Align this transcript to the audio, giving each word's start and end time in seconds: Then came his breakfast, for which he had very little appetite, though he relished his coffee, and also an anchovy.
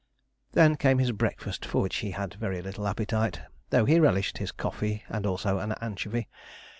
Then 0.53 0.77
came 0.77 0.97
his 0.97 1.11
breakfast, 1.11 1.63
for 1.63 1.83
which 1.83 1.97
he 1.97 2.09
had 2.09 2.33
very 2.33 2.59
little 2.63 2.87
appetite, 2.87 3.41
though 3.69 3.85
he 3.85 3.99
relished 3.99 4.39
his 4.39 4.51
coffee, 4.51 5.03
and 5.09 5.27
also 5.27 5.59
an 5.59 5.73
anchovy. 5.73 6.27